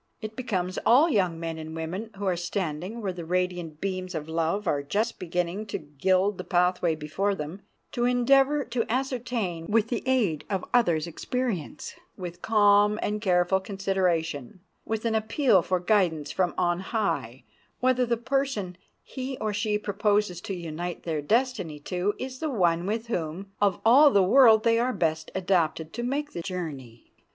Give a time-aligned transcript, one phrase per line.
[0.19, 4.27] It becomes all young men and women, who are standing where the radiant beams of
[4.27, 9.89] love are just beginning to gild the pathway before them, to endeavor to ascertain, with
[9.89, 16.31] the aid of others' experience, with calm and careful consideration, with an appeal for guidance
[16.31, 17.43] from on high,
[17.79, 22.87] whether the person he or she proposes to unite their destiny to is the one
[22.87, 27.13] with whom, of all the world, they are best adapted to make the journey.